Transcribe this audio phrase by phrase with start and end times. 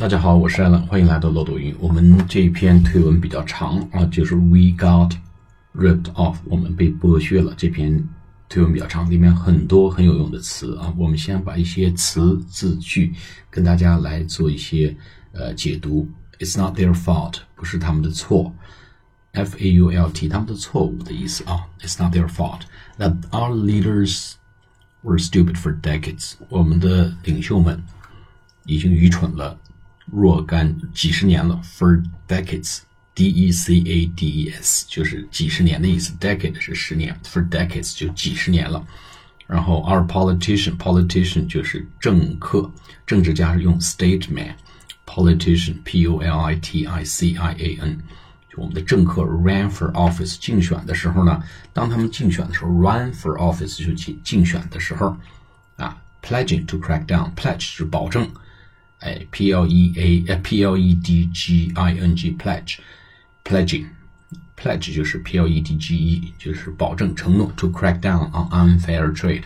[0.00, 1.76] 大家好，我是艾伦，欢迎来到漏斗云。
[1.78, 5.12] 我们这一篇推文比较长啊，就是 We got
[5.74, 7.52] ripped off，我们被剥削了。
[7.54, 8.02] 这篇
[8.48, 10.90] 推文比较长，里面很多很有用的词啊。
[10.96, 13.12] 我们先把一些词字句
[13.50, 14.96] 跟大家来做一些
[15.32, 16.08] 呃解读。
[16.38, 18.50] It's not their fault，不是他们的错。
[19.32, 21.66] F A U L T，他们的错误的意思啊。
[21.82, 22.60] It's not their fault
[22.96, 24.32] that our leaders
[25.02, 26.36] were stupid for decades。
[26.48, 27.82] 我们的领袖们
[28.64, 29.58] 已经愚蠢了。
[30.12, 38.84] 若干几十年了，for decades，d e c a d e s 就是几十年的意思，decade 是十年，for decades 就几十年了。
[39.46, 42.70] 然后 our politician，politician 就是政客，
[43.06, 47.98] 政治家是用 statesman，politician，p u l i t i c i a n，
[48.48, 55.16] 就我们的政客 ran for office 竞选的时候呢，当他们竞选的时候，run for office 就竞竞选的时候
[55.76, 58.30] 啊，pledging to crack down，pledge 是保证。
[59.00, 65.38] 哎，P L E A 呃 P L E D G I N G pledge，pledging，pledge 就是 P
[65.38, 67.50] L E D G E，就是保证承诺。
[67.56, 69.44] To crack down on unfair trade，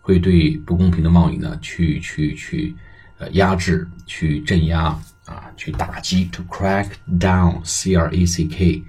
[0.00, 2.74] 会对不公平的贸易呢去去去
[3.18, 6.24] 呃压制、去镇压啊、去打击。
[6.26, 8.82] To crack down，C R A C K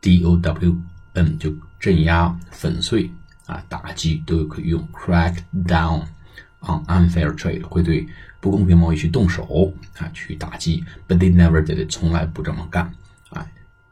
[0.00, 0.80] D O W
[1.14, 3.10] N 就镇压、粉碎
[3.46, 6.04] 啊、打击都可以用 crack down。
[6.62, 8.06] On unfair trade 会对
[8.40, 10.84] 不公平贸易去动手啊，去打击。
[11.08, 12.92] But they never did it，从来不这么干
[13.30, 13.46] 啊。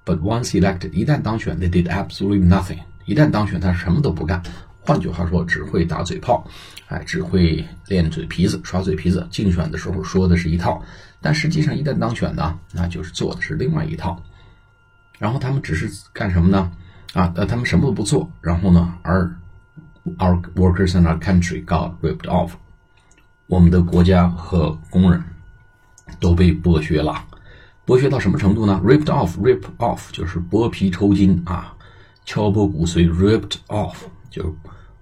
[0.05, 2.79] But once elected，一旦当选，they did absolutely nothing。
[3.05, 4.43] 一旦当选，他什么都不干。
[4.81, 6.47] 换句话说，只会打嘴炮，
[6.87, 9.27] 哎，只会练嘴皮子、耍嘴皮子。
[9.31, 10.83] 竞选的时候说的是一套，
[11.21, 14.23] 但实际上一旦当选呢，那就是做的是另外一套。
[15.19, 16.71] 然后他们只是干什么呢？
[17.13, 18.31] 啊，呃，他们什么都不做。
[18.41, 19.31] 然后呢，而
[20.17, 22.53] Our workers and our country got ripped off。
[23.47, 25.23] 我们的国家和工人
[26.19, 27.25] 都被剥削了。
[27.87, 31.75] 剥削到什么程度呢？Ripped off，rip off 就是剥皮抽筋啊，
[32.25, 33.11] 敲剥骨髓。
[33.11, 33.95] Ripped off
[34.31, 34.55] 就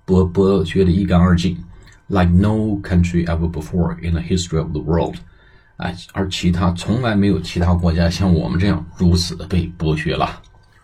[0.06, 1.56] 剥剥削的一干二净
[2.06, 5.16] ，like no country ever before in the history of the world。
[5.78, 10.40] 哎，而其他从来没有其他国家像我们这样如此的被剥削了。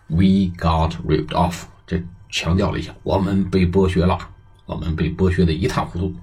[0.07, 1.63] We got ripped off。
[1.87, 2.03] 这
[2.33, 4.17] 强调了一下，我们被剥削了，
[4.65, 6.15] 我们被剥削的一塌糊涂。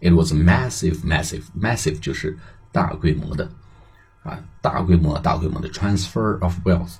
[0.00, 2.38] It was massive, massive, massive 就是
[2.70, 3.50] 大规模的
[4.22, 6.94] 啊，大规模、大规模的 transfer of wealth，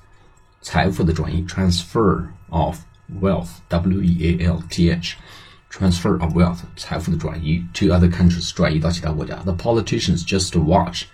[0.62, 2.80] 财富的转移，transfer of
[3.22, 9.36] wealth，w e a l t h，transfer of wealth，财富的转移 to other countries，转移到其他国家。
[9.44, 11.04] The politicians just watch，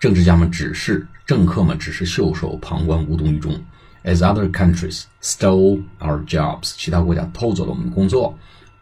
[0.00, 3.64] 政治家们只是，政客们只是袖手旁观，无动于衷。
[4.05, 8.37] as other countries stole our jobs，其他国家偷走了我们的工作，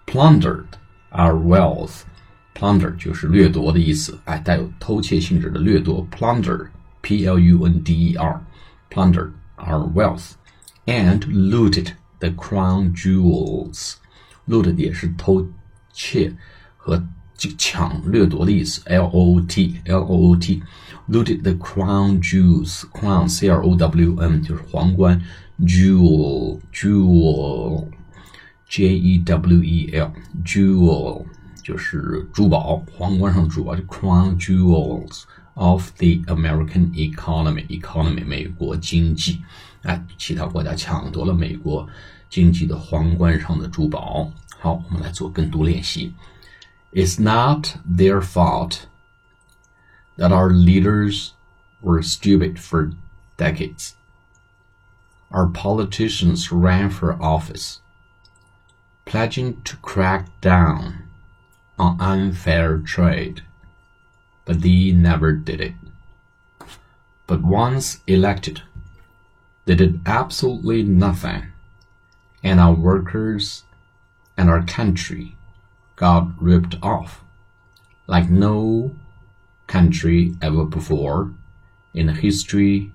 [0.05, 0.65] plundered
[1.11, 10.31] our wealth。plunder 就是掠夺的意思，哎，带有偷窃性质的掠夺，plunder，p l u n d e r，plundered our wealth
[10.85, 15.47] and looted the crown jewels。looted 也是偷
[15.93, 16.35] 窃
[16.75, 17.01] 和
[17.56, 20.62] 抢掠夺的意思，l o o t l o o t
[21.08, 25.20] looted the crown jewels crown c r o w n 就是皇冠
[25.60, 27.86] ，jewel jewel
[28.68, 30.12] j e w e l
[30.44, 31.24] jewel
[31.62, 35.22] 就是珠宝，皇冠上的珠宝，就 crown jewels
[35.54, 39.40] of the American economy economy 美国经济，
[39.82, 41.86] 哎，其他国家抢夺了美国
[42.28, 44.30] 经济的皇冠上的珠宝。
[44.58, 46.12] 好，我们来做跟读练习。
[46.94, 48.86] It's not their fault
[50.16, 51.34] that our leaders
[51.82, 52.92] were stupid for
[53.36, 53.96] decades.
[55.32, 57.80] Our politicians ran for office,
[59.06, 61.08] pledging to crack down
[61.80, 63.42] on unfair trade,
[64.44, 65.74] but they never did it.
[67.26, 68.62] But once elected,
[69.64, 71.46] they did absolutely nothing,
[72.44, 73.64] and our workers
[74.36, 75.34] and our country
[75.96, 77.24] got ripped off
[78.06, 78.94] like no
[79.66, 81.32] country ever before
[81.94, 82.92] in the history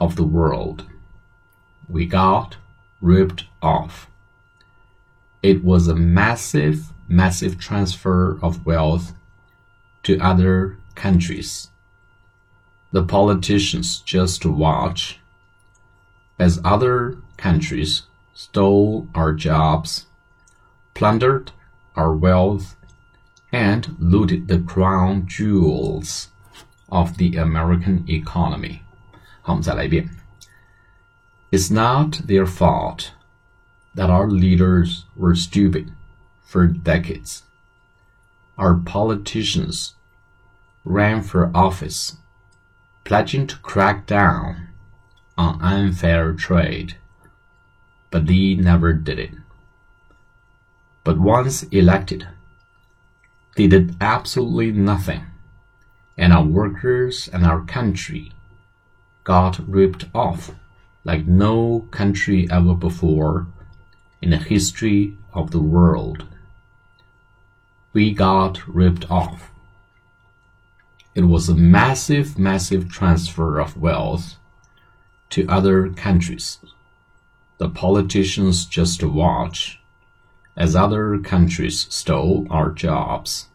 [0.00, 0.86] of the world.
[1.88, 2.56] We got
[3.00, 4.08] ripped off.
[5.42, 9.14] It was a massive, massive transfer of wealth
[10.02, 11.68] to other countries.
[12.92, 15.18] The politicians just watch
[16.38, 18.02] as other countries
[18.34, 20.06] stole our jobs,
[20.94, 21.52] plundered
[21.95, 22.75] our wealth,
[23.51, 26.29] and looted the crown jewels
[26.89, 28.81] of the American economy.
[29.41, 30.09] 好，我们再来一遍。
[31.51, 33.11] It's not their fault
[33.95, 35.91] that our leaders were stupid
[36.45, 37.43] for decades.
[38.57, 39.93] Our politicians
[40.83, 42.17] ran for office,
[43.03, 44.67] pledging to crack down
[45.35, 46.95] on unfair trade,
[48.11, 49.31] but they never did it.
[51.02, 52.28] But once elected,
[53.56, 55.22] they did absolutely nothing,
[56.16, 58.32] and our workers and our country
[59.24, 60.52] got ripped off
[61.04, 63.46] like no country ever before
[64.20, 66.26] in the history of the world.
[67.92, 69.50] We got ripped off.
[71.14, 74.36] It was a massive, massive transfer of wealth
[75.30, 76.58] to other countries.
[77.58, 79.79] The politicians just watch
[80.59, 83.47] as other countries stole our jobs,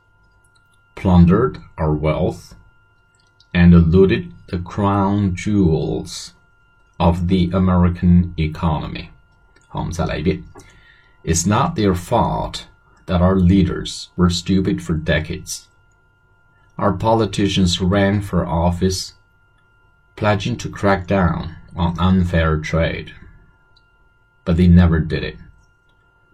[0.94, 2.54] plundered our wealth,
[3.54, 6.34] and looted the crown jewels
[6.98, 9.10] of the American economy.
[9.68, 10.42] 好，我们再来一遍.
[11.24, 12.66] It's not their fault
[13.06, 15.66] that our leaders were stupid for decades.
[16.76, 19.12] Our politicians ran for office,
[20.16, 23.12] pledging to crack down on unfair trade.
[24.44, 25.36] But they never did it.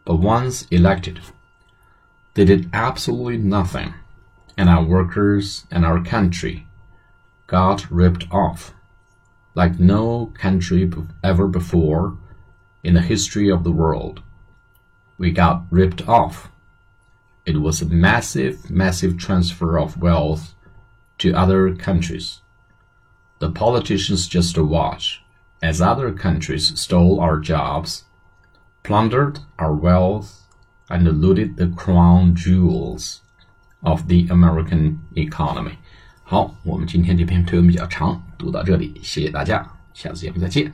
[0.06, 1.20] But once elected,
[2.34, 3.94] they did absolutely nothing,
[4.58, 6.68] and our workers and our country
[7.48, 8.74] got ripped off
[9.54, 10.90] like no country
[11.24, 12.18] ever before
[12.84, 14.22] in the history of the world.
[15.18, 16.50] We got ripped off.
[17.46, 20.56] It was a massive, massive transfer of wealth
[21.20, 22.42] to other countries.
[23.40, 25.22] The politicians just watched
[25.62, 28.06] as other countries stole our jobs,
[28.83, 30.43] plundered our wealth,
[30.89, 33.19] and looted the crown jewels
[33.81, 35.77] of the American economy.
[36.23, 40.73] 好，我们今天这篇推文比较长，读到这里，谢谢大家，下次节目再见。